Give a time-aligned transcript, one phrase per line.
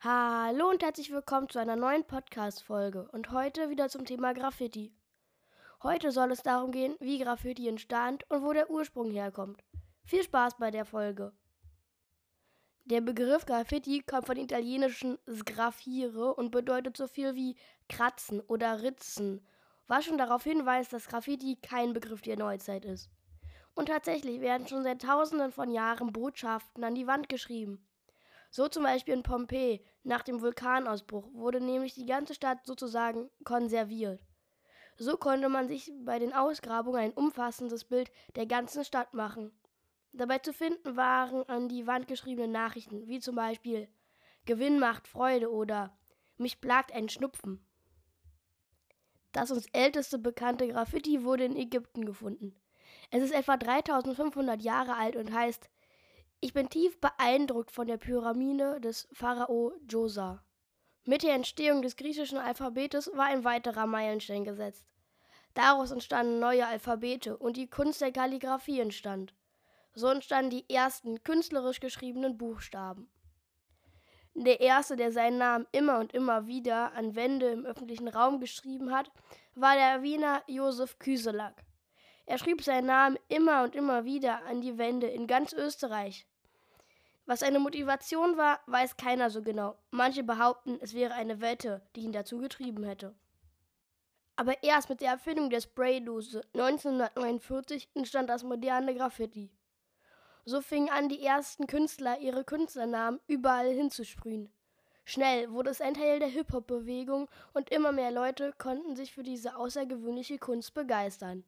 [0.00, 4.92] Hallo und herzlich willkommen zu einer neuen Podcast-Folge und heute wieder zum Thema Graffiti.
[5.82, 9.64] Heute soll es darum gehen, wie Graffiti entstand und wo der Ursprung herkommt.
[10.04, 11.32] Viel Spaß bei der Folge.
[12.84, 17.56] Der Begriff Graffiti kommt von italienischen sgraffire und bedeutet so viel wie
[17.88, 19.44] kratzen oder ritzen,
[19.88, 23.10] was schon darauf hinweist, dass Graffiti kein Begriff der Neuzeit ist.
[23.74, 27.84] Und tatsächlich werden schon seit tausenden von Jahren Botschaften an die Wand geschrieben.
[28.50, 34.22] So zum Beispiel in Pompeji nach dem Vulkanausbruch wurde nämlich die ganze Stadt sozusagen konserviert.
[34.96, 39.52] So konnte man sich bei den Ausgrabungen ein umfassendes Bild der ganzen Stadt machen.
[40.12, 43.88] Dabei zu finden waren an die Wand geschriebene Nachrichten, wie zum Beispiel
[44.46, 45.96] Gewinn macht Freude oder
[46.38, 47.64] Mich plagt ein Schnupfen.
[49.32, 52.56] Das uns älteste bekannte Graffiti wurde in Ägypten gefunden.
[53.10, 55.68] Es ist etwa 3500 Jahre alt und heißt
[56.40, 60.44] Ich bin tief beeindruckt von der Pyramide des Pharao Djoser.
[61.04, 64.86] Mit der Entstehung des griechischen Alphabetes war ein weiterer Meilenstein gesetzt.
[65.54, 69.34] Daraus entstanden neue Alphabete und die Kunst der Kalligraphie entstand.
[69.94, 73.10] So entstanden die ersten künstlerisch geschriebenen Buchstaben.
[74.34, 78.94] Der erste, der seinen Namen immer und immer wieder an Wände im öffentlichen Raum geschrieben
[78.94, 79.10] hat,
[79.56, 81.64] war der Wiener Josef Küselak.
[82.28, 86.26] Er schrieb seinen Namen immer und immer wieder an die Wände in ganz Österreich.
[87.24, 89.78] Was seine Motivation war, weiß keiner so genau.
[89.90, 93.14] Manche behaupten, es wäre eine Wette, die ihn dazu getrieben hätte.
[94.36, 99.50] Aber erst mit der Erfindung der Spraydose 1949 entstand das moderne Graffiti.
[100.44, 104.52] So fingen an, die ersten Künstler ihre Künstlernamen überall hinzusprühen.
[105.06, 109.56] Schnell wurde es ein Teil der Hip-Hop-Bewegung und immer mehr Leute konnten sich für diese
[109.56, 111.44] außergewöhnliche Kunst begeistern.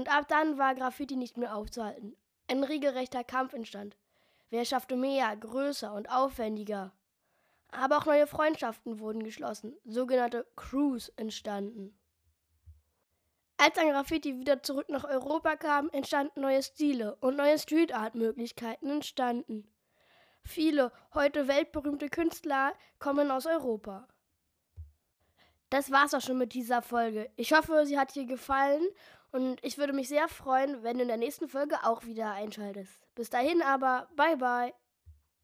[0.00, 2.16] Und ab dann war Graffiti nicht mehr aufzuhalten.
[2.48, 3.98] Ein regelrechter Kampf entstand.
[4.48, 6.94] Wer schaffte mehr, größer und aufwendiger?
[7.70, 11.94] Aber auch neue Freundschaften wurden geschlossen, sogenannte Crews entstanden.
[13.58, 18.14] Als ein Graffiti wieder zurück nach Europa kam, entstanden neue Stile und neue Street Art
[18.14, 19.70] Möglichkeiten entstanden.
[20.44, 24.08] Viele heute weltberühmte Künstler kommen aus Europa.
[25.68, 27.30] Das war's auch schon mit dieser Folge.
[27.36, 28.82] Ich hoffe, sie hat dir gefallen
[29.32, 33.06] und ich würde mich sehr freuen, wenn du in der nächsten Folge auch wieder einschaltest.
[33.14, 34.72] Bis dahin aber, bye bye.